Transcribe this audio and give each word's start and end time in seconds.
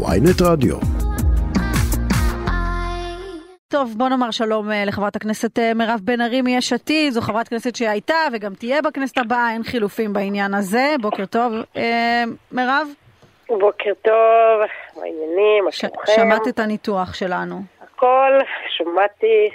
ויינט 0.00 0.42
רדיו. 0.42 0.76
טוב, 3.68 3.94
בוא 3.96 4.08
נאמר 4.08 4.30
שלום 4.30 4.70
אה, 4.72 4.84
לחברת 4.84 5.16
הכנסת 5.16 5.58
אה, 5.58 5.74
מירב 5.74 6.00
בן 6.02 6.20
ארי 6.20 6.42
מיש 6.42 6.72
עתיד, 6.72 7.12
זו 7.12 7.20
חברת 7.20 7.48
כנסת 7.48 7.76
שהייתה 7.76 8.14
וגם 8.32 8.54
תהיה 8.54 8.82
בכנסת 8.82 9.18
הבאה, 9.18 9.52
אין 9.52 9.62
חילופים 9.62 10.12
בעניין 10.12 10.54
הזה. 10.54 10.94
בוקר 11.00 11.26
טוב, 11.26 11.52
אה, 11.76 12.24
מירב. 12.52 12.88
בוקר 13.48 13.90
טוב, 14.04 14.60
מה 14.96 15.02
העניינים, 15.02 15.64
מה 15.64 15.72
ש- 15.72 15.80
שלומכם? 15.80 16.12
שמעת 16.16 16.48
את 16.48 16.58
הניתוח 16.58 17.14
שלנו. 17.14 17.62
הכל, 17.82 18.32
שמעתי. 18.76 19.48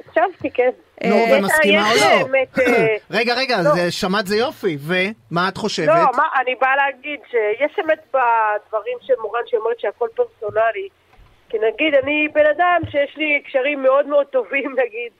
הקשבתי, 0.00 0.50
כן. 0.50 0.70
נו, 1.04 1.14
אה, 1.16 1.38
ומסכימה 1.38 1.90
או 1.90 1.96
לא? 1.96 2.38
אה, 2.66 2.96
רגע, 3.18 3.34
רגע, 3.34 3.56
לא. 3.62 3.74
זה- 3.74 3.90
שמעת 3.90 4.26
זה 4.26 4.36
יופי, 4.36 4.78
ומה 4.80 5.48
את 5.48 5.56
חושבת? 5.56 5.88
לא, 5.88 5.94
מה, 6.16 6.24
אני 6.42 6.54
באה 6.60 6.76
להגיד 6.76 7.20
שיש 7.30 7.78
אמת 7.84 7.98
בדברים 8.08 8.98
של 9.02 9.14
מורן 9.22 9.40
שאומרת 9.46 9.80
שהכל 9.80 10.08
פרסונלי. 10.16 10.88
כי 11.48 11.56
נגיד, 11.58 11.94
אני 12.02 12.28
בן 12.34 12.46
אדם 12.56 12.80
שיש 12.90 13.16
לי 13.16 13.42
קשרים 13.46 13.82
מאוד 13.82 14.06
מאוד 14.06 14.26
טובים, 14.26 14.70
נגיד, 14.86 15.12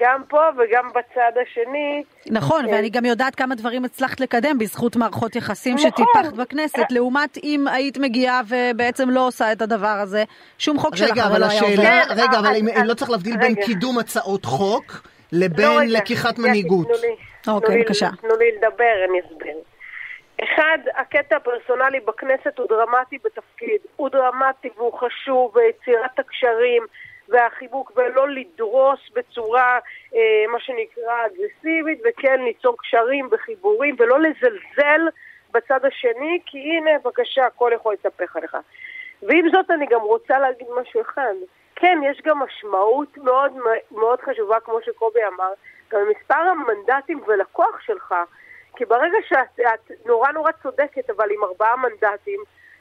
גם 0.00 0.22
פה 0.28 0.38
וגם 0.58 0.88
בצד 0.90 1.32
השני. 1.42 2.02
נכון, 2.26 2.66
כן. 2.66 2.72
ואני 2.74 2.90
גם 2.90 3.04
יודעת 3.04 3.34
כמה 3.34 3.54
דברים 3.54 3.84
הצלחת 3.84 4.20
לקדם 4.20 4.58
בזכות 4.58 4.96
מערכות 4.96 5.36
יחסים 5.36 5.74
נכון. 5.74 5.90
שטיפחת 5.90 6.32
בכנסת, 6.32 6.84
לעומת 6.90 7.38
אם 7.44 7.64
היית 7.68 7.98
מגיעה 7.98 8.40
ובעצם 8.48 9.10
לא 9.10 9.26
עושה 9.26 9.52
את 9.52 9.62
הדבר 9.62 9.86
הזה, 10.02 10.24
שום 10.58 10.78
חוק 10.78 10.96
שלך 10.96 11.10
רגע, 11.10 11.26
אבל 11.26 11.40
לא 11.40 11.46
היה 11.46 11.60
עובר. 11.62 11.72
השאלה, 11.72 12.04
כן, 12.06 12.12
רגע, 12.22 12.38
אבל 12.38 12.46
אז- 12.50 12.56
אם- 12.56 12.68
אז- 12.68 12.88
לא 12.88 12.94
צריך 12.94 13.10
להבדיל 13.10 13.36
בין 13.36 13.52
רגע. 13.52 13.66
קידום 13.66 13.98
הצעות 13.98 14.44
חוק 14.44 15.08
לבין 15.40 15.78
רגע, 15.78 15.98
לקיחת 15.98 16.38
מנהיגות. 16.38 16.88
אוקיי, 17.48 17.78
בבקשה. 17.78 18.08
תנו 18.20 18.36
לי 18.36 18.52
לדבר, 18.56 19.04
אני 19.08 19.20
אסביר. 19.20 19.56
אחד, 20.44 20.78
הקטע 20.94 21.36
הפרסונלי 21.36 22.00
בכנסת 22.00 22.58
הוא 22.58 22.66
דרמטי 22.68 23.18
בתפקיד. 23.24 23.80
הוא 23.96 24.08
דרמטי 24.08 24.68
והוא 24.76 24.92
חשוב, 24.92 25.56
ויצירת 25.56 26.18
הקשרים 26.18 26.82
והחיבוק, 27.28 27.92
ולא 27.96 28.28
לדרוס 28.28 29.00
בצורה, 29.14 29.78
אה, 30.14 30.44
מה 30.52 30.60
שנקרא, 30.60 31.26
אגרסיבית, 31.26 31.98
וכן 32.04 32.40
ליצור 32.44 32.76
קשרים 32.78 33.28
וחיבורים, 33.32 33.96
ולא 33.98 34.20
לזלזל 34.20 35.00
בצד 35.52 35.84
השני, 35.84 36.38
כי 36.46 36.58
הנה, 36.58 36.90
בבקשה, 37.04 37.46
הכל 37.46 37.70
יכול 37.74 37.92
להתהפך 37.92 38.36
עליך. 38.36 38.56
ועם 39.22 39.48
זאת 39.52 39.70
אני 39.70 39.86
גם 39.86 40.00
רוצה 40.00 40.38
להגיד 40.38 40.66
משהו 40.80 41.00
אחד. 41.00 41.34
כן, 41.76 41.98
יש 42.04 42.20
גם 42.24 42.38
משמעות 42.38 43.18
מאוד 43.18 43.52
מאוד 43.90 44.20
חשובה, 44.20 44.60
כמו 44.60 44.78
שקובי 44.82 45.20
אמר, 45.34 45.52
גם 45.90 46.00
למספר 46.00 46.34
המנדטים 46.34 47.20
ולכוח 47.26 47.80
שלך. 47.80 48.14
כי 48.76 48.84
ברגע 48.84 49.18
שאת 49.28 49.60
את 49.60 49.90
נורא 50.06 50.32
נורא 50.32 50.52
צודקת, 50.62 51.10
אבל 51.10 51.30
עם 51.30 51.44
ארבעה 51.44 51.76
מנדטים, 51.76 52.40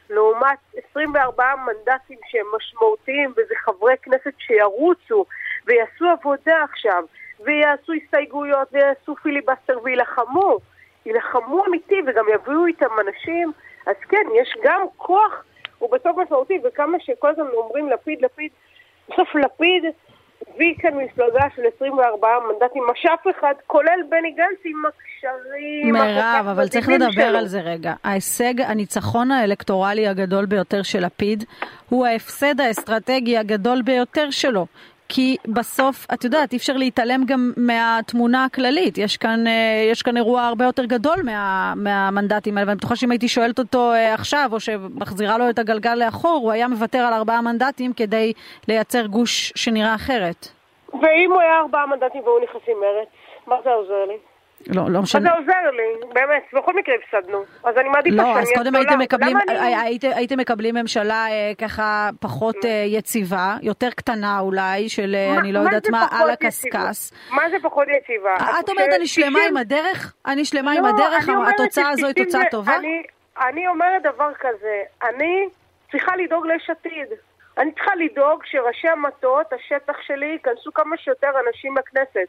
לעומת 0.10 0.58
24 0.92 1.44
מנדטים 1.56 2.20
שהם 2.28 2.46
משמעותיים, 2.56 3.32
וזה 3.32 3.54
חברי 3.56 3.94
כנסת 4.02 4.34
שירוצו 4.38 5.26
ויעשו 5.66 6.06
עבודה 6.10 6.64
עכשיו, 6.64 7.04
ויעשו 7.40 7.94
הסתייגויות, 7.94 8.68
ויעשו 8.72 9.16
פיליבסטר 9.16 9.80
ויילחמו, 9.84 10.58
יילחמו 11.06 11.66
אמיתי 11.66 12.02
וגם 12.08 12.26
יביאו 12.34 12.66
איתם 12.66 13.00
אנשים, 13.00 13.52
אז 13.86 13.96
כן, 14.10 14.26
יש 14.36 14.58
גם 14.64 14.86
כוח, 14.98 15.44
הוא 15.80 15.92
בסוף 15.92 16.18
משמעותי, 16.18 16.60
וכמה 16.64 16.98
שכל 17.00 17.30
הזמן 17.30 17.48
אומרים 17.54 17.90
לפיד, 17.90 18.22
לפיד, 18.22 18.52
בסוף 19.10 19.36
לפיד 19.36 19.84
הביא 20.56 20.74
כאן 20.80 20.92
מפלגה 20.96 21.46
של 21.56 21.62
24 21.76 22.28
מנדטים, 22.48 22.84
מה 22.88 22.94
שאף 22.96 23.38
אחד, 23.40 23.54
כולל 23.68 24.00
בני 24.10 24.32
גנץ 24.32 24.60
עם 24.66 24.84
הקשרים 24.86 25.94
מירב, 25.94 26.46
אבל 26.52 26.68
צריך 26.68 26.90
לדבר 26.90 27.12
שלו. 27.12 27.38
על 27.38 27.48
זה 27.48 27.62
רגע. 27.62 27.94
ההישג, 28.04 28.62
הניצחון 28.62 29.32
האלקטורלי 29.32 30.08
הגדול 30.08 30.46
ביותר 30.46 30.84
של 30.84 31.06
לפיד, 31.06 31.44
הוא 31.90 32.06
ההפסד 32.06 32.62
האסטרטגי 32.62 33.38
הגדול 33.38 33.82
ביותר 33.82 34.30
שלו. 34.32 34.66
כי 35.10 35.38
בסוף, 35.48 36.08
את 36.14 36.24
יודעת, 36.24 36.52
אי 36.52 36.58
אפשר 36.58 36.74
להתעלם 36.74 37.24
גם 37.26 37.52
מהתמונה 37.58 38.46
הכללית. 38.46 38.98
יש 38.98 39.18
כאן, 39.18 39.48
אה, 39.48 39.88
יש 39.92 40.02
כאן 40.02 40.18
אירוע 40.18 40.42
הרבה 40.42 40.66
יותר 40.66 40.86
גדול 40.86 41.16
מה, 41.24 41.74
מהמנדטים 41.76 42.58
האלה, 42.58 42.68
ואני 42.68 42.78
בטוחה 42.78 42.96
שאם 42.96 43.12
הייתי 43.12 43.28
שואלת 43.28 43.60
אותו 43.60 43.92
אה, 43.92 44.14
עכשיו, 44.14 44.50
או 44.52 44.60
שמחזירה 44.60 45.38
לו 45.38 45.50
את 45.50 45.60
הגלגל 45.60 45.96
לאחור, 45.96 46.40
הוא 46.44 46.52
היה 46.52 46.68
מוותר 46.68 47.00
על 47.00 47.14
ארבעה 47.14 47.42
מנדטים 47.42 47.94
כדי 47.94 48.34
לייצר 48.68 49.06
גוש 49.06 49.54
שנראה 49.56 49.96
אחרת. 49.96 50.48
ואם 50.94 51.32
הוא 51.32 51.42
היה 51.42 51.60
ארבעה 51.60 51.86
מנדטים 51.86 52.22
והוא 52.24 52.40
נכנס 52.44 52.62
עם 52.68 52.76
מרץ, 52.82 53.08
מה 53.48 53.56
זה 53.64 53.70
עוזר 53.70 54.06
לי? 54.08 54.33
לא, 54.68 54.84
לא 54.90 55.02
משנה. 55.02 55.22
זה 55.24 55.32
עוזר 55.32 55.72
לי? 55.72 56.08
באמת, 56.14 56.44
בכל 56.54 56.74
מקרה 56.76 56.96
הפסדנו. 56.96 57.44
אז 57.64 57.78
אני 57.78 57.90
מעדיפה 57.90 58.16
לא, 58.16 58.24
שאני 58.24 58.40
אז 58.42 58.50
קודם. 58.58 58.76
הייתם 58.76 59.00
מקבלים, 59.00 59.38
הייתם, 59.84 60.10
הייתם 60.16 60.38
מקבלים 60.40 60.76
ממשלה 60.76 61.26
אה, 61.30 61.52
ככה 61.62 62.10
פחות 62.20 62.56
אה, 62.66 62.84
יציבה, 62.88 63.56
יותר 63.62 63.90
קטנה 63.90 64.40
אולי, 64.40 64.90
של 64.90 65.16
אה, 65.16 65.34
מה- 65.34 65.40
אני 65.40 65.54
לא 65.54 65.60
מה 65.60 65.66
יודעת 65.66 65.90
מה, 65.90 66.08
על? 66.12 66.30
הקשקש. 66.30 67.12
מה 67.32 67.50
זה 67.50 67.58
פחות 67.62 67.88
יציבה? 67.98 68.36
את 68.60 68.70
אומרת 68.70 68.90
אני 68.96 69.08
שלמה 69.08 69.40
עם 69.50 69.58
הדרך? 69.58 70.14
אני 70.26 70.46
שלמה 70.46 70.72
עם 70.72 70.84
לא, 70.86 70.90
הדרך? 70.90 71.30
אני 71.30 71.36
אומרת 71.38 71.60
התוצאה 71.60 71.90
הזו 71.90 72.06
היא 72.08 72.26
תוצאה 72.26 72.42
טובה? 72.52 72.76
אני- 72.76 73.04
אני 73.48 73.68
אומרת 73.68 74.02
דבר 74.04 74.30
כזה, 74.40 74.82
אני 75.10 75.46
צריכה 75.92 76.16
לדאוג 76.16 76.48
ליש 76.48 76.70
עתיד. 76.70 77.08
אני 77.58 77.72
צריכה 77.72 77.92
לדאוג 77.96 78.42
שראשי 78.46 78.88
המטות, 78.88 79.54
השטח 79.54 79.94
שלי, 80.08 80.26
ייכנסו 80.26 80.74
כמה 80.74 80.98
שיותר 80.98 81.28
אנשים 81.48 81.76
לכנסת. 81.78 82.28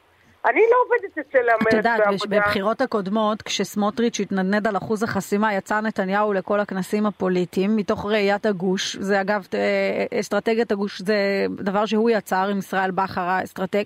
אני 0.50 0.60
לא 0.70 0.76
עובדת 0.86 1.18
אצל 1.28 1.38
מרצ 1.50 1.66
את 1.68 1.72
יודעת, 1.72 2.00
בעבודה. 2.06 2.40
בבחירות 2.40 2.80
הקודמות, 2.80 3.42
כשסמוטריץ' 3.42 4.20
התנדנד 4.20 4.66
על 4.66 4.76
אחוז 4.76 5.02
החסימה, 5.02 5.54
יצא 5.54 5.80
נתניהו 5.80 6.32
לכל 6.32 6.60
הכנסים 6.60 7.06
הפוליטיים, 7.06 7.76
מתוך 7.76 8.06
ראיית 8.06 8.46
הגוש. 8.46 8.96
זה 9.00 9.20
אגב, 9.20 9.46
אה, 9.54 10.20
אסטרטגיית 10.20 10.72
הגוש 10.72 11.00
זה 11.02 11.16
דבר 11.50 11.86
שהוא 11.86 12.10
יצר 12.10 12.48
עם 12.50 12.58
ישראל 12.58 12.90
בכר 12.90 13.20
האסטרטג, 13.20 13.82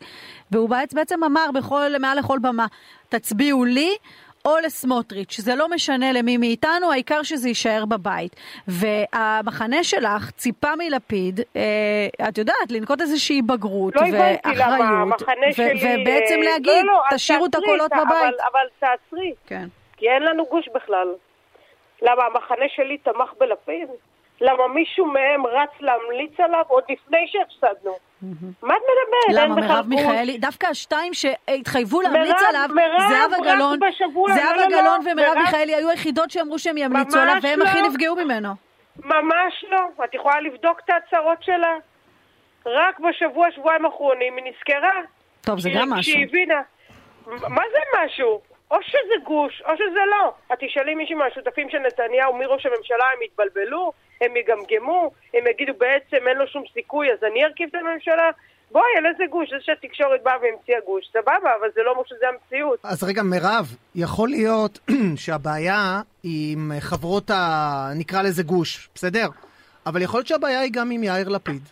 והוא 0.51 0.69
בעצ- 0.69 0.95
בעצם 0.95 1.25
אמר 1.25 1.47
בכל, 1.55 1.91
מעל 2.01 2.19
לכל 2.19 2.39
במה, 2.43 2.67
תצביעו 3.09 3.65
לי. 3.65 3.97
או 4.45 4.59
לסמוטריץ', 4.63 5.41
זה 5.41 5.55
לא 5.55 5.69
משנה 5.69 6.13
למי 6.13 6.37
מאיתנו, 6.37 6.93
העיקר 6.93 7.23
שזה 7.23 7.49
יישאר 7.49 7.85
בבית. 7.89 8.37
והמחנה 8.69 9.85
שלך 9.85 10.31
ציפה 10.31 10.69
מלפיד, 10.79 11.41
אה, 11.57 12.29
את 12.29 12.39
יודעת, 12.39 12.71
לנקוט 12.71 13.01
איזושהי 13.01 13.43
בגרות 13.43 13.97
לא 13.97 14.01
ואחריות, 14.01 15.23
ו- 15.23 15.53
שלי... 15.53 16.01
ובעצם 16.01 16.39
אה, 16.39 16.45
להגיד, 16.45 16.85
לא, 16.85 16.93
לא, 16.93 17.17
תשאירו 17.17 17.47
את 17.47 17.55
הקולות 17.55 17.91
בבית. 17.91 18.07
אבל, 18.09 18.35
אבל 18.53 18.67
תעצרי, 18.79 19.33
כן. 19.47 19.67
כי 19.97 20.09
אין 20.09 20.23
לנו 20.23 20.47
גוש 20.47 20.69
בכלל. 20.75 21.09
למה, 22.03 22.25
המחנה 22.25 22.65
שלי 22.69 22.99
תמך 22.99 23.33
בלפיד? 23.39 23.89
למה 24.41 24.69
מישהו 24.69 25.07
מהם 25.07 25.47
רץ 25.47 25.71
להמליץ 25.81 26.41
עליו 26.41 26.65
עוד 26.69 26.85
לפני 26.89 27.27
שהפסדנו? 27.27 28.08
מה 28.23 28.75
את 28.75 28.83
מדברת? 28.83 29.45
למה 29.45 29.55
מרב. 29.55 29.87
מיכאלי, 29.89 30.39
דווקא 30.39 30.67
השתיים 30.67 31.15
שהתחייבו 31.15 32.01
להמליץ 32.01 32.43
עליו, 32.49 32.69
זהבה 33.09 33.37
גלאון, 33.45 33.79
זהבה 34.29 34.57
לא, 34.57 34.57
לא, 34.57 34.63
לא, 34.63 34.69
גלאון 34.69 35.01
ומרב 35.07 35.39
מיכאלי 35.39 35.75
היו 35.75 35.91
היחידות 35.91 36.31
שאמרו 36.31 36.59
שהם 36.59 36.79
ימליצו 36.79 37.19
עליו, 37.19 37.37
והם 37.43 37.59
לא. 37.59 37.65
הכי 37.65 37.83
נפגעו 37.83 38.17
ממנו. 38.17 38.49
ממש 39.05 39.65
לא. 39.71 40.05
את 40.05 40.15
יכולה 40.15 40.41
לבדוק 40.41 40.81
את 40.85 40.91
ההצהרות 40.91 41.43
שלה. 41.43 41.75
רק 42.67 43.01
בשבוע, 43.01 43.47
שבועיים 43.57 43.85
האחרונים 43.85 44.37
היא 44.37 44.45
נזכרה. 44.45 45.01
טוב, 45.41 45.61
זה 45.61 45.71
גם 45.75 45.91
משהו. 45.91 46.13
שהיא 46.13 46.27
הבינה. 46.27 46.63
מה 47.27 47.63
זה 47.73 47.79
משהו? 48.05 48.41
או 48.71 48.77
שזה 48.83 49.15
גוש, 49.25 49.63
או 49.67 49.77
שזה 49.77 50.01
לא. 50.11 50.33
את 50.53 50.59
תשאלי 50.61 50.95
מישהו 50.95 51.19
מהשותפים 51.19 51.71
של 51.71 51.79
נתניהו, 51.79 52.35
מראש 52.35 52.67
הממשלה, 52.67 53.05
הם 53.17 53.23
יתבלבלו, 53.23 53.93
הם 54.21 54.37
יגמגמו, 54.37 55.11
הם 55.35 55.45
יגידו 55.51 55.73
בעצם 55.79 56.29
אין 56.29 56.37
לו 56.37 56.47
שום 56.47 56.63
סיכוי, 56.75 57.13
אז 57.13 57.19
אני 57.33 57.45
ארכיב 57.45 57.69
את 57.69 57.75
הממשלה? 57.75 58.31
בואי, 58.73 58.85
על 58.99 59.07
איזה 59.07 59.25
גוש? 59.31 59.51
זה 59.51 59.57
שהתקשורת 59.61 60.23
באה 60.23 60.35
והמציאה 60.43 60.79
גוש, 60.87 61.05
סבבה, 61.13 61.51
אבל 61.61 61.69
זה 61.75 61.81
לא 61.83 61.91
אומר 61.91 62.03
שזה 62.07 62.27
המציאות. 62.29 62.79
אז 62.83 63.03
רגע, 63.03 63.23
מירב, 63.23 63.77
יכול 63.95 64.29
להיות 64.29 64.79
שהבעיה 65.23 66.01
היא 66.23 66.53
עם 66.53 66.73
חברות 66.81 67.31
ה... 67.31 67.91
נקרא 67.97 68.23
לזה 68.23 68.43
גוש, 68.43 68.89
בסדר? 68.95 69.29
אבל 69.87 70.03
יכול 70.03 70.19
להיות 70.19 70.27
שהבעיה 70.27 70.61
היא 70.61 70.73
גם 70.73 70.91
עם 70.91 71.03
יאיר 71.03 71.29
לפיד. 71.29 71.63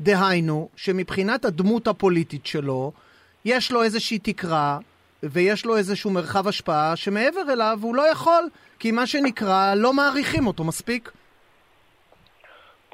דהיינו, 0.00 0.68
שמבחינת 0.76 1.44
הדמות 1.44 1.88
הפוליטית 1.88 2.46
שלו, 2.46 2.92
יש 3.44 3.72
לו 3.72 3.82
איזושהי 3.82 4.18
תקרה, 4.18 4.78
ויש 5.22 5.66
לו 5.66 5.76
איזשהו 5.76 6.10
מרחב 6.10 6.48
השפעה, 6.48 6.96
שמעבר 6.96 7.52
אליו 7.52 7.78
הוא 7.82 7.94
לא 7.94 8.10
יכול, 8.10 8.48
כי 8.78 8.90
מה 8.90 9.06
שנקרא, 9.06 9.74
לא 9.74 9.92
מעריכים 9.92 10.46
אותו 10.46 10.64
מספיק. 10.64 11.10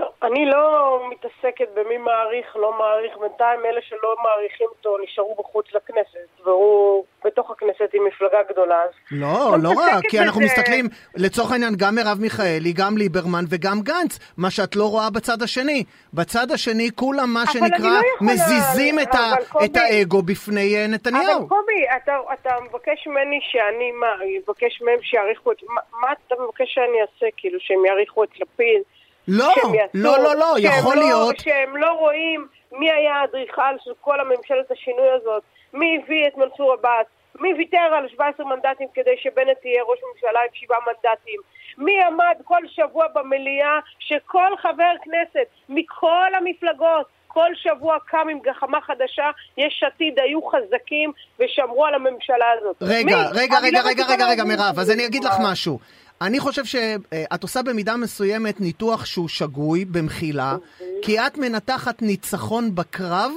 טוב, 0.00 0.08
אני 0.22 0.46
לא 0.46 0.64
מתעסקת 1.10 1.68
במי 1.74 1.98
מעריך, 1.98 2.56
לא 2.56 2.78
מעריך. 2.78 3.12
בינתיים 3.20 3.60
אלה 3.66 3.80
שלא 3.88 4.14
מעריכים 4.24 4.66
אותו 4.70 4.96
נשארו 5.04 5.34
בחוץ 5.38 5.66
לכנסת, 5.74 6.44
והוא 6.44 7.04
בתוך 7.24 7.50
הכנסת 7.50 7.90
עם 7.94 8.04
מפלגה 8.06 8.38
גדולה. 8.50 8.82
אז 8.84 8.90
לא, 9.10 9.56
לא 9.62 9.70
מתעסקת 9.72 10.10
כי 10.10 10.18
אנחנו 10.20 10.40
בזה. 10.40 10.50
מסתכלים, 10.52 10.84
לצורך 11.16 11.52
העניין, 11.52 11.72
גם 11.76 11.94
מרב 11.94 12.18
מיכאלי, 12.20 12.72
גם 12.72 12.96
ליברמן 12.96 13.44
וגם 13.50 13.80
גנץ, 13.82 14.18
מה 14.36 14.50
שאת 14.50 14.76
לא 14.76 14.84
רואה 14.84 15.10
בצד 15.10 15.42
השני. 15.42 15.84
בצד 16.14 16.50
השני, 16.50 16.88
כולם, 16.94 17.28
מה 17.34 17.42
שנקרא, 17.52 17.78
לא 17.78 18.00
יכולה- 18.14 18.32
מזיזים 18.32 18.98
את, 18.98 19.14
ה, 19.14 19.18
קובי- 19.52 19.64
את 19.64 19.76
האגו 19.76 20.22
בפני 20.22 20.76
אה, 20.76 20.86
נתניהו. 20.86 21.38
אבל 21.38 21.48
קובי, 21.48 21.82
אתה, 21.96 22.12
אתה 22.32 22.50
מבקש 22.64 23.06
ממני 23.06 23.38
שאני, 23.42 23.92
מה, 23.92 24.06
מבקש 24.42 24.82
מהם 24.82 25.02
שיעריכו 25.02 25.52
את... 25.52 25.56
מה, 25.68 25.80
מה 26.00 26.08
אתה 26.26 26.34
מבקש 26.44 26.74
שאני 26.74 27.00
אעשה, 27.02 27.26
כאילו, 27.36 27.58
שהם 27.60 27.84
יעריכו 27.86 28.24
את 28.24 28.40
לפיד? 28.40 28.82
לא, 29.30 29.52
שהם 29.54 29.74
יעשו, 29.74 29.90
לא, 29.94 30.18
לא, 30.18 30.36
לא, 30.36 30.54
יכול 30.58 30.96
לא, 30.96 31.02
להיות. 31.02 31.38
שהם 31.38 31.76
לא 31.76 31.92
רואים 31.92 32.46
מי 32.72 32.90
היה 32.92 33.14
האדריכל 33.14 33.74
של 33.84 33.90
כל 34.00 34.20
הממשלת 34.20 34.70
השינוי 34.70 35.10
הזאת, 35.10 35.42
מי 35.74 36.00
הביא 36.02 36.26
את 36.26 36.36
מנסור 36.36 36.72
עבאס, 36.72 37.06
מי 37.40 37.54
ויתר 37.54 37.90
על 37.98 38.08
17 38.08 38.46
מנדטים 38.46 38.88
כדי 38.94 39.16
שבנט 39.22 39.64
יהיה 39.64 39.82
ראש 39.82 39.98
ממשלה 40.08 40.40
עם 40.40 40.52
שבעה 40.54 40.78
מנדטים, 40.86 41.40
מי 41.78 42.02
עמד 42.02 42.36
כל 42.44 42.62
שבוע 42.68 43.06
במליאה 43.14 43.78
שכל 43.98 44.56
חבר 44.62 44.92
כנסת 45.04 45.48
מכל 45.68 46.30
המפלגות 46.38 47.06
כל 47.32 47.50
שבוע 47.54 47.96
קם 48.06 48.26
עם 48.30 48.38
גחמה 48.38 48.78
חדשה, 48.80 49.30
יש 49.56 49.82
עתיד 49.86 50.18
היו 50.18 50.40
חזקים 50.42 51.12
ושמרו 51.38 51.86
על 51.86 51.94
הממשלה 51.94 52.46
הזאת. 52.58 52.76
רגע, 52.82 53.04
מי? 53.04 53.12
רגע, 53.32 53.58
רגע, 53.58 53.82
לא 53.82 53.88
רגע, 53.88 54.04
רגע, 54.04 54.26
רגע, 54.26 54.26
להבין. 54.26 54.48
מירב, 54.48 54.78
אז 54.78 54.90
אני 54.90 55.06
אגיד 55.06 55.24
לך 55.24 55.34
משהו. 55.42 55.78
אני 56.22 56.40
חושב 56.40 56.64
שאת 56.64 57.42
עושה 57.42 57.62
במידה 57.62 57.96
מסוימת 57.96 58.60
ניתוח 58.60 59.04
שהוא 59.04 59.28
שגוי, 59.28 59.84
במחילה, 59.84 60.56
כי 61.02 61.20
את 61.20 61.38
מנתחת 61.38 62.02
ניצחון 62.02 62.74
בקרב 62.74 63.32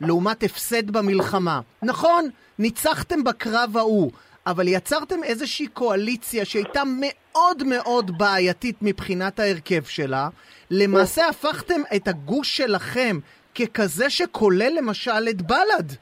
לעומת 0.00 0.42
הפסד 0.42 0.90
במלחמה. 0.90 1.60
נכון, 1.82 2.28
ניצחתם 2.58 3.24
בקרב 3.24 3.76
ההוא, 3.76 4.10
אבל 4.46 4.68
יצרתם 4.68 5.24
איזושהי 5.24 5.66
קואליציה 5.66 6.44
שהייתה 6.44 6.82
מאוד 6.86 7.64
מאוד 7.64 8.18
בעייתית 8.18 8.76
מבחינת 8.82 9.40
ההרכב 9.40 9.84
שלה. 9.84 10.28
למעשה 10.70 11.28
הפכתם 11.28 11.80
את 11.96 12.08
הגוש 12.08 12.56
שלכם 12.56 13.18
ככזה 13.54 14.10
שכולל 14.10 14.72
למשל 14.78 15.28
את 15.30 15.42
בל"ד. 15.42 15.92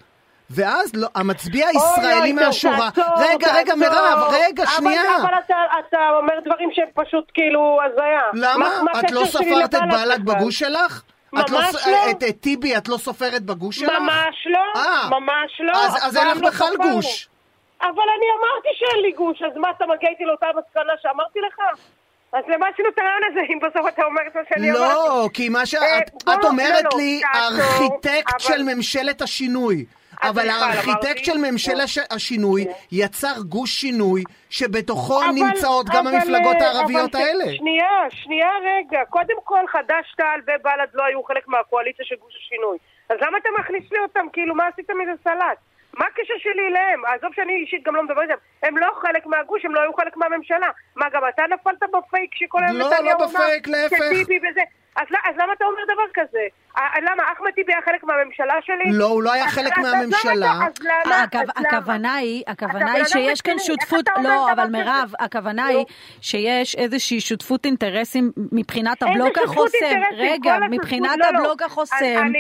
ואז 0.55 0.91
לא, 0.95 1.09
המצביע 1.15 1.67
הישראלי 1.69 2.33
מהשורה... 2.33 2.89
רגע, 3.19 3.55
רגע. 3.55 3.75
מירב, 3.75 4.19
רגע, 4.33 4.67
שנייה. 4.67 5.17
אבל 5.23 5.35
אתה, 5.47 5.55
אתה 5.89 5.99
אומר 6.19 6.35
דברים 6.45 6.69
שהם 6.73 6.89
פשוט 6.95 7.25
כאילו 7.35 7.79
הזיה. 7.87 8.21
למה? 8.33 8.57
מה- 8.59 8.93
מה 8.93 9.01
את 9.01 9.11
לא 9.11 9.23
ספרת 9.27 9.75
את 9.75 9.81
בכלל? 9.89 10.19
בגוש 10.25 10.59
שלך? 10.59 11.03
את 11.41 11.51
ממש 11.51 11.75
ס- 11.77 11.87
לא. 11.87 12.11
את 12.11 12.23
את 12.29 12.41
טיבי 12.41 12.77
את 12.77 12.89
לא 12.89 12.97
סופרת 12.97 13.43
בגוש 13.43 13.77
שלך? 13.79 13.93
ממש 14.01 14.47
לא, 14.47 14.81
אה. 14.81 15.09
ממש 15.11 15.61
לא. 15.61 15.73
אז- 15.87 15.97
אז 16.07 16.17
אין 16.17 16.29
לך 16.29 16.41
לא 16.43 16.49
בכלל. 16.49 16.77
גוש. 16.77 17.29
אבל 17.83 17.89
אני 17.91 18.27
אמרתי 18.39 18.69
שאין 18.79 19.03
לי 19.03 19.13
גוש, 19.13 19.43
אז 19.43 19.57
מה, 19.57 19.69
אתה 19.77 19.85
מגיע 19.87 20.11
איתי 20.11 20.25
לאותה 20.25 20.47
מסקנה 20.59 20.93
שאמרתי 21.03 21.39
לך? 21.49 21.59
אז 22.33 22.45
למה 22.49 22.67
עשינו 22.73 22.89
את 22.89 22.99
הרעיון 22.99 23.21
הזה, 23.31 23.41
אם 23.53 23.59
בסוף 23.59 23.89
אתה 23.95 24.05
אומר 24.05 24.21
את 24.27 24.37
מה 24.37 24.43
שאני 24.49 24.71
אמרתי? 24.71 24.83
לא, 24.95 25.29
כי 25.35 25.49
מה 25.49 25.67
שאת 25.67 25.81
אה, 26.29 26.35
אומרת 26.45 26.85
לא, 26.85 26.91
לא, 26.93 26.99
לי, 26.99 27.21
אבל- 27.33 28.29
של 28.39 28.63
ממשלת 28.63 29.23
השינוי. 29.23 29.85
אבל 30.23 30.49
הארכיטקט. 30.49 31.25
של 31.25 31.39
ממשלת 31.39 31.89
כן. 31.95 32.15
השינוי 32.15 32.67
יצר 32.93 33.35
גוש 33.49 33.71
שינוי 33.71 34.23
שבתוכו 34.51 35.21
נמצאות 35.35 35.87
גם 35.95 36.07
המפלגות 36.07 36.57
אה, 36.57 36.67
הערביות 36.67 37.15
האלה. 37.15 37.45
שנייה, 37.57 38.11
שנייה 38.11 38.51
רגע. 38.65 39.01
קודם 39.11 39.37
כל, 39.45 39.65
חד"ש-תע"ל 39.69 40.41
ובל"ד 40.43 40.89
לא 40.95 41.05
היו 41.05 41.23
חלק 41.23 41.49
מהקואליציה 41.49 42.05
של 42.05 42.15
גוש 42.21 42.35
השינוי. 42.37 42.79
אז 43.11 43.17
למה 43.21 43.39
אתה 43.39 43.49
מכניס 43.61 43.93
לי 43.93 43.99
אותם? 43.99 44.27
כאילו, 44.33 44.55
מה 44.55 44.67
עשית 44.67 44.91
מזה 44.91 45.13
סלט? 45.25 45.59
מה 45.95 46.05
הקשר 46.07 46.35
שלי 46.39 46.67
אליהם? 46.71 47.01
עזוב 47.07 47.31
שאני 47.37 47.53
אישית 47.53 47.83
גם 47.87 47.97
לא 47.97 48.03
מדברת 48.03 48.31
איתם. 48.31 48.41
הם 48.63 48.79
לא 48.79 48.89
חלק 49.03 49.27
מהגוש, 49.27 49.65
הם 49.65 49.75
לא 49.75 49.81
היו 49.81 49.95
חלק 49.95 50.17
מהממשלה. 50.17 50.69
מה, 50.97 51.07
גם 51.13 51.23
אתה 51.35 51.43
נפלת 51.51 51.83
בפייק 51.93 52.31
שכל 52.35 52.59
היום 52.65 52.79
לא, 52.79 52.87
נתניהו 52.87 53.19
לא 53.19 53.25
אמר 53.25 53.33
בפייק, 53.33 53.69
להפך. 53.69 53.97
שטיבי 53.97 54.39
וזה? 54.39 54.61
אז, 54.97 55.07
ל- 55.11 55.29
אז 55.31 55.35
למה 55.37 55.53
אתה 55.53 55.65
אומר 55.65 55.85
דבר 55.85 56.03
כזה? 56.15 56.39
אה, 56.79 56.83
למה, 57.01 57.23
אחמד 57.33 57.51
טיבי 57.51 57.73
היה 57.73 57.83
חלק 57.85 58.05
מהממשלה 58.05 58.55
שלי? 58.63 58.93
לא, 58.93 59.05
הוא 59.07 59.23
לא 59.23 59.33
היה 59.33 59.49
חלק 59.49 59.79
מהממשלה. 59.79 60.53
אז 60.53 60.73
למה? 60.81 61.25
למה? 61.35 61.69
הכוונה 61.69 62.15
היא, 62.15 62.43
הכוונה 62.47 62.93
היא 62.93 63.05
שיש 63.05 63.41
כאן 63.41 63.59
שותפות, 63.59 64.05
לא, 64.23 64.53
אבל? 64.53 64.67
מירב, 64.67 65.13
הכוונה. 65.19 65.67
היא 65.67 65.85
שיש 66.21 66.77
איזושהי 66.77 67.21
שותפות 67.21 67.65
אינטרסים 67.65 68.33
מבחינת 68.53 69.03
הבלוק 69.03 69.39
החוסם. 69.45 70.01
רגע, 70.17 70.57
מבחינת 70.71 71.19
לא, 71.19 71.27
לא. 71.33 71.39
הבלוק 71.39 71.63
החוסם, 71.63 72.33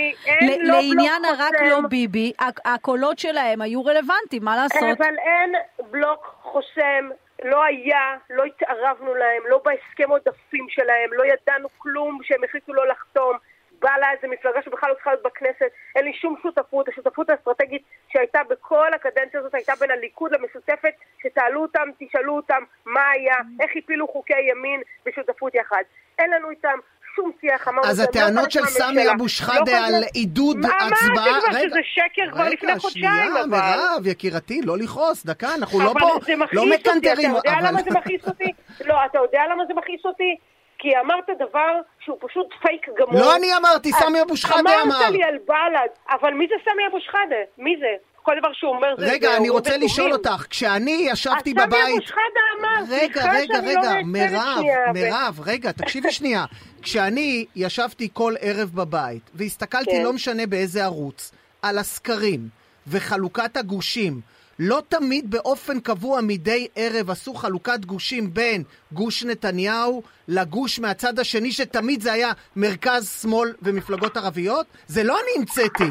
לא 0.60 0.75
לעניין 0.75 1.25
הרק. 1.25 1.52
לא 1.70 1.81
ביבי, 1.88 2.32
הקולות 2.64 3.19
שלהם 3.19 3.62
היו 3.62 3.84
רלוונטיים, 3.84 4.44
מה 4.44 4.56
לעשות? 4.56 4.82
אבל 4.98 5.14
אין 5.19 5.52
בלוק 5.90 6.34
חוסם, 6.43 7.08
לא 7.44 7.65
היה, 7.65 8.17
לא 8.31 8.44
התערבנו 8.44 9.15
להם, 9.15 9.43
לא 9.49 9.61
בהסכם 9.65 10.11
עודפים 10.11 10.67
שלהם, 10.69 11.12
לא 11.12 11.25
ידענו 11.25 11.69
כלום 11.79 12.19
שהם 12.23 12.44
החליטו 12.44 12.75
לא 12.75 12.87
לחתום. 12.87 13.37
בל"ד 13.83 14.17
זו 14.23 14.29
מפלגה 14.29 14.62
שבכלל 14.62 14.91
לא 14.91 14.94
צריכה 14.94 15.11
להיות 15.11 15.23
בכנסת, 15.23 15.71
אין 15.97 16.05
לי 16.05 16.12
שום 16.12 16.37
שותפות, 16.43 16.89
השותפות 16.89 17.31
האסטרטגית 17.31 17.83
שהייתה 18.09 18.41
בכל 18.50 18.94
הקדנציה 18.94 19.41
הזאת 19.41 19.55
הייתה 19.55 19.73
בין 19.81 19.91
הליכוד 19.91 20.33
למשותפת, 20.33 20.94
שתעלו 21.23 21.62
אותם, 21.62 21.89
תשאלו 21.99 22.37
אותם 22.37 22.62
מה 22.87 23.11
היה, 23.11 23.37
איך 23.61 23.71
הפילו 23.77 24.09
חוקי 24.09 24.41
ימין 24.50 24.83
בשותפות 25.06 25.55
יחד. 25.55 25.83
אין 26.19 26.31
לנו 26.31 26.50
איתם 26.50 26.79
שום 27.17 27.31
שיח, 27.41 27.69
אמרנו 27.69 27.88
אז 27.88 27.99
לא 27.99 28.05
הטענות 28.05 28.43
חלק 28.44 28.50
של. 28.50 28.67
סמי 28.67 29.11
אבו 29.11 29.23
לא 29.23 29.29
שחאדה 29.29 29.73
חלק- 29.82 29.94
על 29.94 30.03
עידוד 30.14 30.56
מה, 30.56 30.69
הצבעה... 30.69 30.87
אמרתי 30.87 30.99
כבר 31.12 31.59
רגע, 31.59 31.69
שזה 31.69 31.81
שקר 31.85 32.32
כבר 32.32 32.49
לפני 32.49 32.70
רגע, 32.70 32.81
חודשיים, 32.81 33.05
שנייה, 33.05 33.44
אבל. 33.44 33.49
מירב, 33.49 34.06
יקירתי, 34.06 34.61
לא 34.62 34.79
לכעוס, 34.79 35.26
דקה, 35.26 35.55
אנחנו 35.55 35.81
לא 35.81 35.93
פה, 36.00 36.09
לא 36.53 36.67
מקנטרים, 36.67 37.37
אתה 37.37 37.49
יודע. 37.49 37.61
למה 37.70 37.82
זה 37.82 37.91
מכעיס 37.91 38.26
אותי? 38.26 38.53
לא, 38.85 38.94
אתה 39.11 39.19
יודע 39.19 39.41
למה 39.53 39.67
זה 39.67 39.75
מכעיס 39.75 40.00
אותי? 40.05 40.37
כי 40.79 40.88
אמרת 41.00 41.25
דבר 41.38 41.73
שהוא 42.05 42.17
פשוט 42.20 42.47
פייק 42.62 42.87
גמור. 43.00 43.20
לא 43.20 43.37
אני 43.37 43.56
אמרתי, 43.56 43.93
סמי 43.93 44.23
אבו 44.23 44.37
שחאדה 44.37 44.61
אמר. 44.61 44.97
אמרת 44.97 45.11
לי 45.11 45.23
על 45.25 45.38
בל"ד, 45.49 45.88
אבל 46.20 46.31
מי 46.35 46.47
זה 46.49 46.55
סמי 46.65 46.82
אבו 46.91 47.00
שחאדה? 47.00 47.37
מי 47.58 47.76
זה? 47.81 47.87
כל 48.23 48.32
דבר 48.41 48.53
שהוא 48.53 48.75
אומר 48.75 48.94
זה... 48.99 49.12
רגע, 49.12 49.37
אני 49.37 49.49
רוצה. 49.49 49.76
לשאול 49.76 50.12
אותך, 50.12 50.47
כשאני 50.50 51.06
ישבתי 51.11 51.37
אז 51.50 51.56
סמי 51.56 51.67
בבית... 51.67 51.94
אבו 51.97 52.06
שחאדה 52.06 52.20
אמר, 52.61 52.94
רגע, 52.94 53.20
סליחה 53.20 53.29
רגע, 53.38 53.55
שאני 53.55 53.67
לא 53.67 53.70
רגע, 53.70 53.81
נעצרת 53.81 54.05
מירב, 54.06 54.56
שנייה, 54.58 54.79
ו- 54.88 54.93
מירב, 54.93 55.41
רגע, 55.47 55.73
תקשיבי 55.73 56.12
שנייה. 56.12 56.44
כשאני 56.82 57.46
ישבתי 57.56 58.08
כל 58.12 58.34
ערב 58.40 58.70
בבית, 58.75 59.31
והסתכלתי, 59.34 59.90
כן. 59.90 60.02
לא 60.05 60.12
משנה 60.12 60.46
באיזה 60.46 60.84
ערוץ, 60.84 61.32
על 61.62 61.79
הסקרים 61.79 62.49
וחלוקת 62.87 63.56
הגושים, 63.56 64.20
לא 64.58 64.82
תמיד 64.88 65.31
באופן 65.31 65.81
קבוע 65.81 66.20
מדי 66.23 66.69
ערב 66.76 67.11
עשו 67.11 67.34
חלוקת 67.34 67.84
גושים 67.84 68.34
בין 68.34 68.62
גוש 68.93 69.25
נתניהו 69.25 70.02
לגוש 70.29 70.79
מהצד 70.79 71.19
השני, 71.19 71.52
שתמיד 71.52 72.00
זה 72.00 72.12
היה 72.12 72.31
מרכז, 72.56 73.20
שמאל 73.23 73.52
ומפלגות 73.62 74.17
ערביות? 74.17 74.67
זה 74.87 75.02
לא 75.05 75.14
אני 75.20 75.31
המצאתי. 75.38 75.90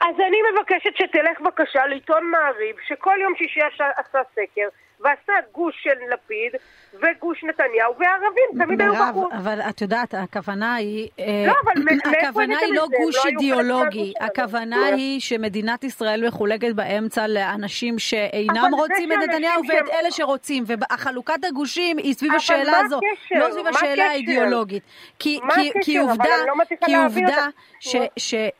אז 0.00 0.14
אני 0.28 0.38
מבקשת 0.52 0.94
שתלך 0.98 1.40
בבקשה 1.40 1.86
לעיתון 1.86 2.30
מעריב, 2.30 2.76
שכל 2.88 3.14
יום 3.22 3.32
שישי 3.38 3.60
עשה- 3.74 4.18
סקר, 4.32 4.68
ועשה 5.00 5.32
גוש 5.52 5.74
של 5.82 6.12
לפיד 6.12 6.52
וגוש 6.94 7.44
נתניהו, 7.44 7.94
והערבים 7.98 8.64
תמיד 8.64 8.80
היו 8.80 8.92
מירב, 8.92 9.08
בחוץ. 9.10 9.32
אבל 9.32 9.60
את 9.60 9.80
יודעת, 9.80 10.14
הכוונה 10.14 10.74
היא... 10.74 11.08
אה, 11.18 11.44
לא, 11.46 11.52
אבל 11.64 11.82
הכוונה 12.18 12.58
היא 12.58 12.74
לא 12.74 12.86
גוש 13.02 13.16
לא 13.16 13.30
אידיאולוגי. 13.30 14.12
הכוונה 14.20 14.76
נו. 14.90 14.96
היא 14.96 15.20
שמדינת 15.20 15.84
ישראל 15.84 16.26
מחולקת 16.26 16.74
באמצע 16.74 17.26
לאנשים 17.26 17.98
שאינם 17.98 18.70
רוצים 18.74 19.12
את 19.12 19.18
נתניהו 19.18 19.62
ואת 19.68 19.88
אלה 20.00 20.10
שרוצים, 20.10 20.64
והחלוקת 20.66 21.44
הגושים 21.44 21.98
היא 21.98 22.14
סביב 22.14 22.34
השאלה 22.34 22.78
הזו? 22.78 23.00
לא 23.30 23.48
סביב 23.52 23.66
השאלה? 23.66 24.04
האידיאולוגית. 24.04 24.82
כי 25.18 25.98
עובדה, 25.98 26.36
לא 26.46 26.76
כי 26.86 26.94
עובדה 26.96 27.46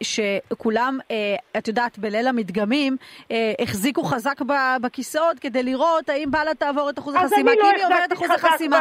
שכולם, 0.03 0.99
אה, 1.11 1.37
את 1.59 1.69
יודעת, 1.69 1.99
בליל 1.99 2.27
המדגמים, 2.27 2.97
אה, 3.31 3.53
החזיקו 3.59 4.03
חזק 4.03 4.41
בכיסאות 4.81 5.39
כדי 5.39 5.63
לראות 5.63 6.09
האם 6.09 6.28
בל"ד 6.31 6.53
תעבור 6.53 6.91
את 6.91 6.99
אחוז 6.99 7.15
החסימה. 7.15 7.51
כי 7.53 7.59
לא 7.59 7.71
אם 7.71 7.75
היא 7.77 7.85
עוברת 7.85 8.13
אחוז 8.13 8.31
החסימה, 8.31 8.81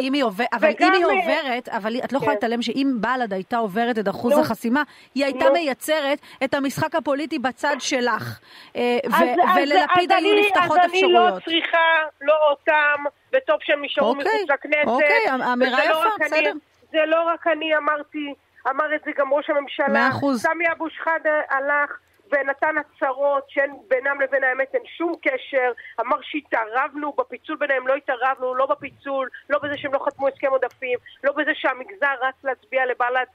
אם 0.00 0.12
היא 0.12 0.24
עוברת, 0.24 0.48
אבל 0.52 0.68
אם 0.80 0.92
היא 0.92 1.04
אה, 1.04 1.10
עוברת, 1.10 1.68
אבל 1.68 1.96
את 2.04 2.12
לא 2.12 2.16
יכולה 2.16 2.32
כן. 2.32 2.36
להתעלם 2.36 2.62
שאם 2.62 2.96
בל"ד 3.00 3.32
הייתה 3.32 3.56
עוברת 3.56 3.98
את 3.98 4.08
אחוז 4.08 4.32
נו. 4.32 4.40
החסימה, 4.40 4.82
היא 5.14 5.24
הייתה 5.24 5.44
נו. 5.44 5.52
מייצרת 5.52 6.18
את 6.44 6.54
המשחק 6.54 6.94
הפוליטי 6.94 7.38
בצד 7.38 7.76
שלך. 7.78 8.40
אה, 8.76 8.98
וללפיד 9.56 10.12
היו 10.12 10.34
נפתחות 10.40 10.78
אז 10.78 10.90
אני 10.90 11.02
לא 11.02 11.28
אפשרויות. 11.28 11.44
צריכה 11.44 11.78
לא 12.20 12.34
אותם, 12.50 13.04
וטוב 13.32 13.56
שהם 13.60 13.84
נשארו 13.84 14.08
אוקיי, 14.08 14.24
מחוץ 14.24 14.50
לכנסת. 14.50 14.86
אוקיי, 14.86 15.52
אמירה 15.52 15.78
לא 15.88 15.94
יפה, 15.94 16.24
בסדר. 16.24 16.52
זה 16.90 16.98
לא 17.06 17.22
רק 17.22 17.46
אני 17.46 17.76
אמרתי, 17.76 18.34
אמר 18.70 18.94
את 18.94 19.00
זה 19.04 19.10
גם 19.18 19.32
ראש 19.32 19.50
הממשלה. 19.50 19.88
מאה 19.88 20.08
אחוז. 20.08 20.42
סמי 20.42 20.64
אבו 20.72 20.90
שחאדה 20.90 21.30
הלך 21.50 21.90
ונתן 22.32 22.74
הצהרות 22.78 23.44
שאין 23.48 23.76
בינם 23.88 24.20
לבין 24.20 24.44
האמת 24.44 24.74
אין 24.74 24.82
שום 24.96 25.14
קשר, 25.22 25.72
אמר 26.00 26.16
שהתערבנו 26.22 27.12
בפיצול 27.18 27.56
ביניהם, 27.56 27.86
לא 27.86 27.94
התערבנו, 27.94 28.54
לא 28.54 28.66
בפיצול, 28.66 29.28
לא 29.50 29.58
בזה 29.58 29.78
שהם 29.78 29.94
לא 29.94 30.04
חתמו 30.04 30.28
הסכם 30.28 30.50
עודפים, 30.50 30.98
לא 31.24 31.32
בזה 31.32 31.50
שהמגזר 31.54 32.14
רץ 32.22 32.34
להצביע 32.44 32.86
לבל"ד 32.86 33.26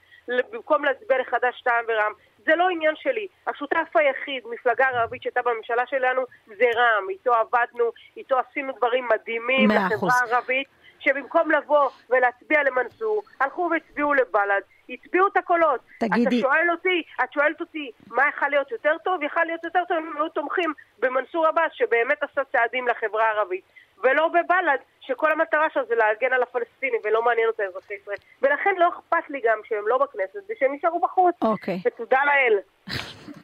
במקום 0.51 0.85
להצביע 0.85 1.17
לחד"ש 1.17 1.61
טעם 1.61 1.85
ורע"מ. 1.87 2.13
זה 2.45 2.55
לא 2.55 2.69
עניין 2.69 2.95
שלי. 2.95 3.27
השותף 3.47 3.95
היחיד, 3.95 4.43
מפלגה 4.51 4.87
ערבית 4.87 5.23
שהייתה 5.23 5.41
בממשלה 5.41 5.83
שלנו, 5.87 6.21
זה 6.47 6.65
רע"מ. 6.75 7.09
איתו 7.09 7.33
עבדנו, 7.33 7.91
איתו 8.17 8.39
עשינו 8.39 8.73
דברים 8.73 9.07
מדהימים 9.07 9.69
לחברה. 9.71 10.11
הערבית, 10.13 10.67
שבמקום 10.99 11.51
לבוא 11.51 11.89
ולהצביע 12.09 12.63
למנסור, 12.63 13.23
הלכו 13.39 13.69
והצביעו 13.71 14.13
לבל"ד, 14.13 14.61
הצביעו 14.89 15.27
את 15.27 15.37
הקולות. 15.37 15.79
תגידי- 15.99 16.39
אתה 16.39 16.47
שואל 16.47 16.71
אותי, 16.71 17.03
את 17.23 17.33
שואלת 17.33 17.61
אותי, 17.61 17.91
מה 18.07 18.23
יכול 18.29 18.47
להיות 18.49 18.71
יותר 18.71 18.97
טוב? 19.03 19.23
יכול 19.23 19.43
להיות 19.45 19.63
יותר 19.63 19.79
טוב 19.87 19.97
אם 19.97 20.17
היו 20.17 20.29
תומכים 20.29 20.73
במנסור 20.99 21.47
עבאס, 21.47 21.71
שבאמת 21.73 22.23
עשה 22.23 22.41
צעדים 22.51 22.87
לחברה 22.87 23.23
הערבית. 23.27 23.63
ולא 24.03 24.27
בבל"ד, 24.27 24.77
שכל 25.01 25.31
המטרה 25.31 25.67
שלו 25.73 25.85
זה 25.85 25.95
להגן 25.95 26.33
על 26.33 26.43
הפלסטינים 26.43 27.01
ולא 27.03 27.23
מעניין 27.23 27.47
אותה 27.47 27.63
אזרחי 27.63 27.93
ישראל. 28.01 28.17
ולכן 28.41 28.75
לא 28.77 28.89
אכפת 28.89 29.29
לי 29.29 29.41
גם 29.43 29.57
שהם 29.63 29.87
לא 29.87 29.97
בכנסת 29.97 30.39
ושהם 30.49 30.73
יישארו 30.73 30.99
בחוץ. 30.99 31.35
אוקיי. 31.41 31.79
ותודה 31.85 32.19
לאל. 32.25 32.59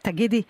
תגידי, 0.02 0.44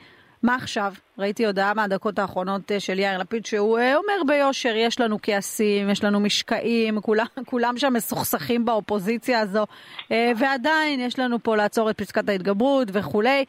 מה 0.46 0.56
עכשיו? 0.56 0.92
ראיתי 1.18 1.46
הודעה 1.46 1.74
מהדקות 1.74 2.20
האחרונות 2.20 2.72
אה, 2.72 2.80
של 2.80 3.00
יאיר 3.00 3.18
לפיד 3.18 3.46
שהוא 3.46 3.80
אה, 3.80 3.96
אומר 3.96 4.14
ביושר, 4.28 4.76
יש 4.76 5.00
לנו 5.00 5.18
כעסים, 5.24 5.90
יש 5.90 6.04
לנו 6.04 6.20
משקעים, 6.20 7.02
כולם, 7.02 7.26
כולם 7.52 7.78
שם 7.78 7.94
מסוכסכים 7.94 8.66
באופוזיציה 8.66 9.40
הזו, 9.40 9.64
אה, 10.12 10.32
ועדיין 10.40 11.00
יש 11.00 11.20
לנו 11.20 11.40
פה 11.44 11.56
לעצור 11.56 11.90
את 11.90 11.98
פסקת 11.98 12.30
ההתגברות 12.30 12.88
וכולי. 12.94 13.46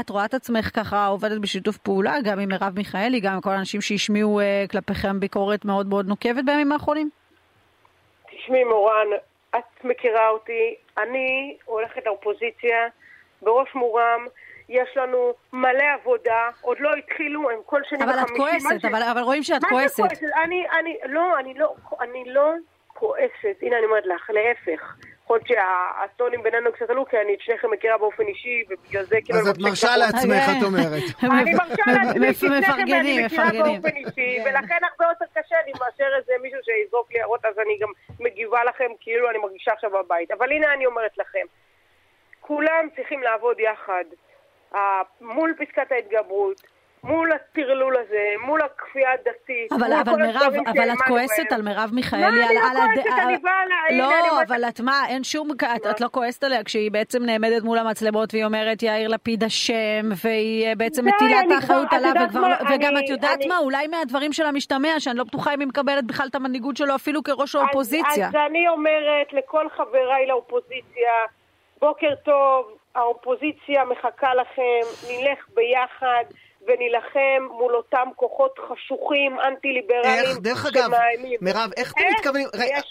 את 0.00 0.10
רואה 0.10 0.24
את 0.24 0.34
עצמך 0.34 0.70
ככה 0.74 1.06
עובדת 1.06 1.40
בשיתוף 1.40 1.76
פעולה, 1.76 2.14
גם 2.24 2.38
עם 2.38 2.48
מרב 2.48 2.72
מיכאלי, 2.76 3.20
גם 3.20 3.34
עם 3.34 3.40
כל 3.40 3.50
האנשים 3.50 3.80
שהשמיעו 3.80 4.40
כלפיכם 4.70 5.20
ביקורת 5.20 5.64
מאוד 5.64 5.86
מאוד 5.86 6.06
נוקבת 6.06 6.44
בימים 6.44 6.72
האחרונים? 6.72 7.10
תשמעי 8.30 8.64
מורן, 8.64 9.06
את 9.56 9.84
מכירה 9.84 10.28
אותי, 10.28 10.74
אני 10.98 11.56
הולכת 11.64 12.06
לאופוזיציה 12.06 12.88
בראש 13.42 13.74
מורם. 13.74 14.26
יש 14.70 14.96
לנו 14.96 15.34
מלא 15.52 15.84
עבודה, 16.00 16.50
עוד 16.60 16.76
לא 16.80 16.90
התחילו, 16.94 17.50
הם 17.50 17.58
כל 17.66 17.80
שני 17.88 17.98
וחמישי. 17.98 18.18
אבל 18.18 18.22
את 18.22 18.36
כועסת, 18.36 18.84
אבל, 18.84 19.02
אבל 19.02 19.20
רואים 19.20 19.42
שאת 19.42 19.64
כועסת. 19.64 20.00
מה 20.00 20.08
זה 20.08 20.16
כועסת? 20.16 20.36
אני, 20.44 20.66
אני, 20.80 20.98
לא, 21.04 21.38
אני 21.38 21.54
לא, 21.54 21.74
אני 22.00 22.24
לא 22.26 22.52
כועסת, 22.86 23.56
הנה 23.62 23.76
אני 23.78 23.84
אומרת 23.84 24.06
לך, 24.06 24.30
להפך. 24.30 24.94
יכול 25.24 25.38
להיות 25.48 25.48
שהטונים 25.48 26.42
בינינו 26.42 26.72
קצת 26.72 26.90
עלו, 26.90 27.06
כי 27.06 27.16
אני 27.16 27.34
את 27.34 27.40
שניכם 27.40 27.70
מכירה 27.70 27.98
באופן 27.98 28.22
אישי, 28.22 28.64
ובגלל 28.68 29.04
זה 29.04 29.18
כאילו... 29.24 29.38
אז 29.38 29.48
את 29.48 29.58
מרשה 29.58 29.96
לעצמך, 29.96 30.44
את 30.58 30.62
אומרת. 30.62 31.02
אני 31.40 31.54
מרשה 31.54 31.82
לעצמי, 31.86 32.26
כי 32.26 32.34
שניכם 32.34 32.72
אני 33.00 33.26
מכירה 33.26 33.50
באופן 33.52 33.96
אישי, 33.96 34.38
כן. 34.38 34.42
ולכן 34.44 34.78
הרבה 34.90 35.04
יותר 35.12 35.24
קשה 35.34 35.56
לי 35.66 35.72
מאשר 35.80 36.16
איזה 36.18 36.32
מישהו 36.42 36.58
שיזרוק 36.64 37.12
לי 37.12 37.20
הערות, 37.20 37.44
אז 37.44 37.58
אני 37.58 37.78
גם 37.80 37.88
מגיבה 38.20 38.64
לכם 38.64 38.90
כאילו 39.00 39.30
אני 39.30 39.38
מרגישה 39.38 39.72
עכשיו 39.72 39.90
בבית. 39.90 40.30
אבל 40.30 40.52
הנה 40.52 40.72
אני 40.72 40.86
אומרת 40.86 41.18
לכם, 41.18 41.46
כולם 42.40 42.88
צריכים 42.96 43.22
לעבוד 43.22 43.60
יחד. 43.60 44.04
מול 45.20 45.54
פסקת 45.58 45.92
ההתגברות, 45.92 46.62
מול 47.04 47.32
הטרלול 47.32 47.96
הזה, 47.96 48.34
מול 48.46 48.60
הכפייה 48.62 49.12
הדתית, 49.12 49.72
אבל, 49.72 49.92
אבל 49.92 50.22
מירב, 50.22 50.52
אבל 50.66 50.90
את 50.90 50.98
כועסת 51.08 51.52
על 51.52 51.62
מרב 51.62 51.90
מיכאלי, 51.92 52.24
על... 52.24 52.30
מה, 52.32 52.40
אני 52.40 52.54
לא 52.54 52.60
כועסת, 52.60 53.18
אני 53.26 53.36
באה 53.36 53.64
ל... 53.90 53.98
לא, 53.98 54.42
אבל 54.42 54.64
את 54.68 54.80
מה, 54.80 55.02
אין 55.08 55.24
שום... 55.24 55.48
את 55.90 56.00
לא. 56.00 56.08
כועסת 56.08 56.44
עליה 56.44 56.64
כשהיא 56.64 56.90
בעצם 56.90 57.22
נעמדת 57.22 57.62
מול 57.62 57.78
המצלמות 57.78 58.34
והיא 58.34 58.44
אומרת 58.44 58.82
יאיר 58.82 59.08
לפיד 59.08 59.44
אשם, 59.44 60.08
והיא 60.24 60.66
אה, 60.66 60.74
בעצם 60.74 61.04
מטילה 61.08 61.40
את 61.40 61.50
האחריות 61.54 61.92
עליו, 61.92 62.12
וגם 62.70 62.96
את 62.96 63.08
יודעת 63.08 63.38
מה, 63.48 63.58
אולי 63.58 63.86
מהדברים 63.86 64.32
שלה 64.32 64.52
משתמע 64.52 64.88
שאני 64.98 65.18
לא 65.18 65.24
בטוחה 65.24 65.54
אם 65.54 65.60
היא 65.60 65.68
מקבלת 65.68 66.04
בכלל 66.04 66.26
את 66.30 66.34
המנהיגות 66.34 66.76
שלו 66.76 66.94
אפילו 66.94 67.22
כראש 67.22 67.54
האופוזיציה. 67.54 68.28
אז 68.28 68.34
אני 68.50 68.68
אומרת 68.68 69.32
לכל 69.32 69.68
חבריי 69.68 70.26
לאופוזיציה, 70.26 71.12
בוקר 71.80 72.14
טוב, 72.24 72.79
האופוזיציה 72.94 73.84
מחכה 73.84 74.34
לכם, 74.34 74.80
נלך 75.08 75.38
ביחד 75.54 76.24
ונילחם 76.66 77.56
מול 77.58 77.74
אותם 77.74 78.08
כוחות 78.16 78.58
חשוכים, 78.68 79.36
אנטי-ליברליים, 79.40 80.24
איך, 80.24 80.38
דרך 80.38 80.66
אגב, 80.66 80.90
מירב, 81.40 81.70
איך 81.76 81.92
אתם 81.92 82.02
מתכוונים, 82.16 82.48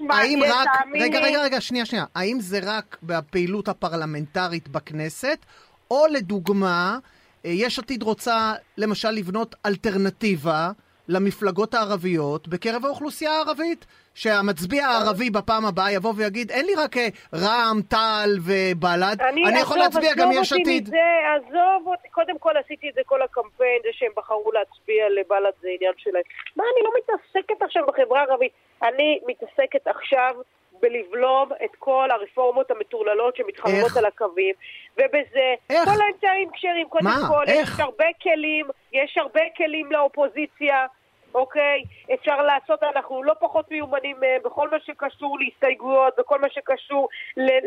האם 0.10 0.40
רק, 0.44 0.68
רגע, 1.00 1.20
רגע, 1.20 1.42
רגע, 1.42 1.62
שנייה, 1.62 1.86
שנייה, 1.86 2.06
האם 2.16 2.38
זה 2.40 2.60
רק 2.64 2.98
בפעילות 3.04 3.68
הפרלמנטרית 3.68 4.68
בכנסת, 4.68 5.46
או 5.92 6.06
לדוגמה, 6.12 6.98
אה, 7.46 7.52
יש 7.54 7.80
עתיד 7.80 8.04
רוצה 8.04 8.54
למשל 8.78 9.10
לבנות 9.10 9.56
אלטרנטיבה 9.66 10.72
למפלגות 11.10 11.74
הערביות 11.74 12.48
בקרב 12.48 12.86
האוכלוסייה 12.86 13.32
הערבית? 13.32 13.86
שהמצביע 14.14 14.86
הערבי 14.88 15.30
בפעם 15.30 15.66
הבאה 15.66 15.92
יבוא 15.92 16.14
ויגיד, 16.18 16.52
אין 16.52 16.66
לי 16.66 16.76
רק 16.76 16.98
אה, 16.98 17.08
רע"מ, 17.34 17.82
טל 17.82 18.30
ובל"ד, 18.46 19.18
אני, 19.22 19.44
אני 19.48 19.60
יכול 19.60 19.78
להצביע 19.78 20.12
גם 20.18 20.30
יש 20.32 20.54
עתיד. 20.54 20.88
מזה, 20.88 20.98
עזוב 21.36 21.88
אותי, 21.88 22.10
קודם 22.10 22.38
כל 22.40 22.58
עשיתי 22.58 22.90
את 22.90 22.94
זה 22.94 23.02
כל 23.06 23.22
הקמפיין, 23.22 23.80
זה 23.84 23.90
שהם 23.92 24.12
בחרו 24.18 24.52
להצביע 24.52 25.10
לבל"ד 25.10 25.54
זה 25.62 25.68
עניין 25.76 25.94
שלהם. 25.98 26.24
מה, 26.56 26.64
אני 26.74 26.84
לא 26.84 26.92
מתעסקת 26.98 27.62
עכשיו 27.62 27.84
בחברה 27.88 28.20
הערבית, 28.20 28.52
אני 28.84 29.20
מתעסקת 29.28 29.88
עכשיו 29.88 30.36
בלבלום 30.82 31.50
את 31.66 31.76
כל 31.80 32.08
הרפורמות 32.12 32.72
המטורללות 32.72 33.36
שמתחממות 33.36 33.98
על 33.98 34.06
הקווים, 34.06 34.56
ובזה 34.98 35.54
איך? 35.70 35.90
כל 35.90 36.02
האמצעים 36.02 36.50
כשרים, 36.54 36.88
קודם 36.90 37.06
מה? 37.06 37.28
כל, 37.28 37.44
איך? 37.48 37.74
יש 37.74 37.80
הרבה 37.80 38.06
כלים, 38.24 38.66
יש 38.94 39.18
הרבה 39.18 39.42
כלים 39.58 39.92
לאופוזיציה. 39.92 40.86
אוקיי? 41.34 41.84
אפשר 42.14 42.42
לעשות, 42.42 42.84
אנחנו 42.84 43.24
לא 43.24 43.34
פחות 43.40 43.72
מיומנים 43.72 44.24
אה, 44.24 44.38
בכל 44.46 44.70
מה 44.70 44.78
שקשור 44.80 45.40
להסתייגויות, 45.40 46.14
בכל 46.18 46.42
מה 46.42 46.48
שקשור 46.50 47.10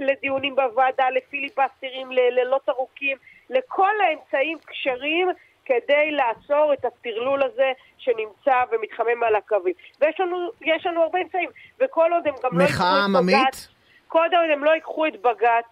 לדיונים 0.07 0.57
בוועדה, 0.57 1.11
לפיליבסטרים, 1.11 2.13
ללילות 2.13 2.69
ארוכים, 2.69 3.17
לכל 3.51 3.93
האמצעים 4.09 4.59
כשרים 4.67 5.29
כדי 5.65 6.11
לעצור 6.11 6.73
את 6.73 6.85
הטרלול 6.85 7.43
הזה 7.43 7.73
שנמצא 7.99 8.63
ומתחמם 8.73 9.23
על 9.23 9.35
הקווים. 9.37 9.75
ויש 10.01 10.21
לנו, 10.21 10.51
לנו 10.85 11.03
הרבה 11.03 11.19
אמצעים, 11.21 11.51
וכל 11.81 12.13
עוד 12.13 12.27
הם 12.27 12.35
גם 12.45 12.59
לא 12.59 12.65
ייקחו 12.65 12.85
את 12.85 13.27
בג"ץ, 13.27 13.69
כל 14.09 14.19
עוד 14.19 14.51
הם 14.53 14.65
לא 14.65 14.71
ייקחו 14.71 15.07
את 15.07 15.23
בג"ץ, 15.23 15.65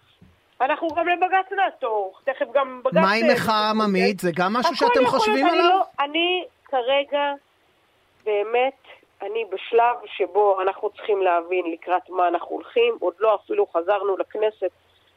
אנחנו 0.61 0.87
גם 0.87 1.07
לבג"ץ 1.07 1.51
נעתור, 1.51 2.13
תכף 2.23 2.45
גם 2.53 2.81
בג"ץ... 2.83 2.93
מה 2.93 3.11
עם 3.11 3.27
מחאה 3.33 3.69
עממית? 3.69 4.19
זה 4.19 4.31
גם 4.35 4.53
משהו 4.53 4.75
שאתם 4.75 5.05
חושבים 5.05 5.45
עליו? 5.45 5.69
לא, 5.69 5.83
אני 5.99 6.45
כרגע 6.65 7.33
באמת, 8.25 8.77
אני 9.21 9.45
בשלב 9.49 9.95
שבו 10.05 10.61
אנחנו 10.61 10.89
צריכים 10.89 11.21
להבין 11.21 11.71
לקראת 11.71 12.09
מה 12.09 12.27
אנחנו 12.27 12.49
הולכים, 12.49 12.97
עוד 12.99 13.13
לא 13.19 13.35
אפילו 13.35 13.67
חזרנו 13.67 14.17
לכנסת, 14.17 14.71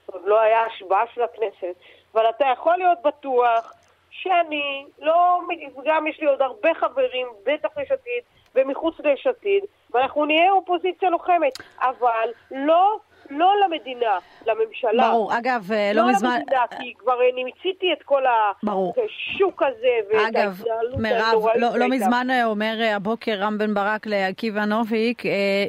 עוד 0.06 0.22
לא 0.24 0.40
היה 0.40 0.66
השבעה 0.66 1.04
של 1.14 1.22
הכנסת, 1.22 1.74
אבל 2.14 2.28
אתה 2.28 2.44
יכול 2.52 2.76
להיות 2.76 2.98
בטוח 3.04 3.72
שאני 4.10 4.86
לא, 4.98 5.40
גם 5.84 6.06
יש 6.06 6.20
לי 6.20 6.26
עוד 6.26 6.42
הרבה 6.42 6.74
חברים, 6.74 7.26
בטח 7.44 7.68
יש 7.82 7.90
עתיד 7.90 8.22
ומחוץ 8.54 8.94
ליש 9.00 9.26
עתיד, 9.26 9.64
ואנחנו 9.90 10.24
נהיה 10.24 10.52
אופוזיציה 10.52 11.10
לוחמת, 11.10 11.52
אבל 11.80 12.28
לא 12.50 12.98
לא 13.30 13.52
למדינה, 13.64 14.18
לממשלה. 14.46 15.10
ברור, 15.10 15.38
אגב, 15.38 15.72
אה, 15.72 15.92
לא, 15.94 16.02
לא 16.02 16.08
מזמן... 16.08 16.28
לא 16.30 16.36
למדינה, 16.36 16.60
כי 16.80 16.94
כבר 16.98 17.12
אני 17.32 17.44
מיציתי 17.44 17.86
את 17.98 18.02
כל 18.02 18.22
השוק 18.26 19.62
הזה 19.62 19.88
ואת 20.08 20.36
ההתנהלות 20.36 20.94
הנוראית. 20.94 21.24
אגב, 21.32 21.46
לא, 21.56 21.78
לא 21.78 21.88
מזמן 21.88 22.26
אה, 22.30 22.44
אומר 22.44 22.76
אה, 22.80 22.96
הבוקר 22.96 23.34
רם 23.40 23.58
בן 23.58 23.74
ברק 23.74 24.06
לעקיבא 24.06 24.64
נוביק, 24.64 25.22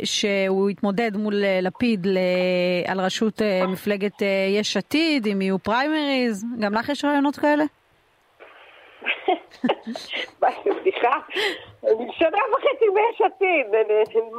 שהוא 0.04 0.70
התמודד 0.70 1.18
מול 1.18 1.34
לפיד 1.62 2.08
על 2.88 3.02
ראשות 3.02 3.42
מפלגת 3.68 4.22
יש 4.50 4.78
עתיד, 4.78 5.28
אם 5.28 5.42
יהיו 5.42 5.60
פריימריז. 5.60 6.46
גם 6.60 6.74
לך 6.74 6.90
יש 6.90 7.06
רעיונות 7.06 7.36
כאלה? 7.36 7.64
מה, 10.42 10.48
זה 10.64 10.70
בדיחה? 10.82 11.20
אני 11.84 12.08
שנה 12.18 12.38
וחצי 12.54 12.86
ביש 12.94 13.22
עתיד, 13.22 13.66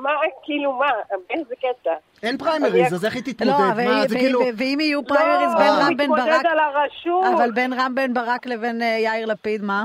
מה, 0.03 0.11
כאילו, 0.43 0.73
מה, 0.73 0.91
באיזה 1.29 1.55
קטע? 1.57 1.91
אין 2.23 2.39
פריימריז, 2.39 2.95
אז 2.95 3.05
איך 3.05 3.15
היא 3.15 3.23
תתמודד? 3.23 3.53
לא, 3.77 3.85
מה, 3.85 4.09
זה 4.09 4.19
כאילו... 4.19 4.41
ואם 4.57 4.79
יהיו 4.81 5.05
פריימריז 5.05 5.55
בין 5.59 5.67
לא, 5.67 5.83
רם 5.83 5.97
בן 5.97 6.09
ברק... 6.09 6.19
לא, 6.19 6.25
הוא 6.25 6.29
מתמודד 6.29 6.47
על 6.47 6.59
הראשות. 6.59 7.25
אבל 7.37 7.51
בין 7.51 7.73
רם 7.73 7.95
בן 7.95 8.15
ברק 8.15 8.47
לבין 8.47 8.83
אה, 8.83 8.99
יאיר 9.01 9.27
לפיד, 9.27 9.63
מה? 9.63 9.83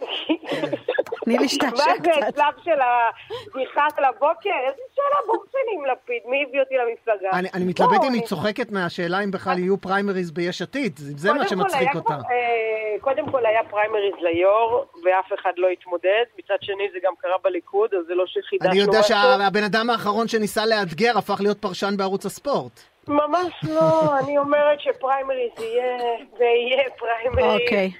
תני 1.24 1.38
לי 1.38 1.48
להשתעשע 1.48 1.72
קצת. 1.74 2.06
מה 2.06 2.14
זה, 2.14 2.30
שלב 2.36 2.64
של 2.64 2.80
הבדיחה 2.80 3.86
של 3.96 4.04
הבוקר? 4.04 4.50
איזה 4.66 4.82
שאלה 4.94 5.20
בורסני 5.26 5.72
עם 5.78 5.84
לפיד, 5.84 6.22
מי 6.26 6.44
הביא 6.48 6.60
אותי 6.60 6.74
למפלגה? 6.74 7.30
אני 7.54 7.64
מתלבט 7.64 8.04
אם 8.08 8.12
היא 8.12 8.22
צוחקת 8.22 8.70
מהשאלה 8.70 9.24
אם 9.24 9.30
בכלל 9.30 9.58
יהיו 9.58 9.80
פריימריז 9.80 10.30
ביש 10.30 10.62
עתיד, 10.62 10.92
זה 10.96 11.32
מה 11.32 11.48
שמצחיק 11.48 11.94
אותה. 11.94 12.14
אה, 12.14 13.00
קודם 13.00 13.30
כל 13.30 13.46
היה 13.46 13.60
פריימריז 13.70 14.14
ליו"ר, 14.20 14.84
ואף 15.04 15.32
אחד 15.40 15.52
לא 15.56 15.68
התמודד. 15.68 16.24
מצד 16.38 16.56
שני 16.60 16.84
זה 16.92 16.98
גם 17.04 17.12
קרה 17.18 17.36
בליכוד, 17.44 17.94
אז 17.94 18.04
זה 18.06 18.14
לא 18.14 18.24
שחידשנו 18.26 18.70
משהו. 18.70 18.82
אני 18.82 18.86
יודע 18.86 19.02
שהבן 19.02 19.64
אדם 19.64 19.90
האחרון 19.90 20.28
שניסה 20.28 20.66
לאתגר 20.66 21.18
הפך 21.18 21.40
להיות 21.40 21.58
פרשן 21.58 21.96
בערוץ 21.96 22.26
הספורט. 22.26 22.80
ממש 23.08 23.52
לא, 23.62 24.18
אני 24.18 24.38
אומרת 24.38 24.80
שפריימריז 24.80 25.52
יהיה, 25.58 25.96
ויהיה 26.38 26.90
פריימריז. 26.98 27.60
אוקיי. 27.62 27.90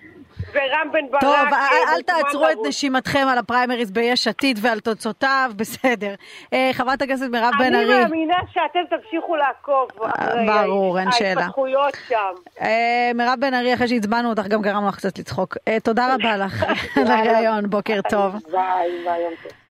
ורם 0.53 0.93
בן 0.93 1.11
ברק... 1.11 1.21
טוב, 1.21 1.35
אל, 1.53 1.95
אל 1.95 2.03
תעצרו 2.03 2.49
את 2.49 2.57
נשימתכם 2.69 3.27
על 3.31 3.39
הפריימריז 3.39 3.91
ביש 3.91 4.29
עתיד 4.29 4.59
ועל 4.63 4.81
תוצאותיו, 4.81 5.51
בסדר. 5.57 6.15
אה, 6.53 6.71
חברת 6.73 7.03
הכנסת 7.03 7.27
מירב 7.31 7.53
בן 7.59 7.75
ארי. 7.75 7.95
אני 7.95 8.03
מאמינה 8.03 8.39
שאתם 8.53 8.97
תמשיכו 8.97 9.37
לעקוב 9.37 9.89
אחרי 10.03 10.47
ברור, 10.47 10.99
אין 10.99 11.13
שאלה. 11.13 11.41
ההתפתחויות 11.41 11.95
שם. 12.09 12.17
אה, 12.61 13.11
מירב 13.15 13.39
בן 13.41 13.55
ארי, 13.55 13.75
אחרי 13.75 13.89
שעצבנו 13.89 14.31
אותך, 14.31 14.47
גם 14.47 14.63
גרמנו 14.63 14.89
לך 14.89 14.97
קצת 14.97 15.19
לצחוק. 15.19 15.57
אה, 15.69 15.81
תודה 15.81 16.09
רבה 16.15 16.37
לך 16.37 16.65
על 16.97 17.07
הרעיון, 17.07 17.71
בוקר 17.71 18.01
טוב. 18.11 18.37
ביי, 18.51 19.05
ביי, 19.05 19.23
יום 19.23 19.35
טוב. 19.43 19.62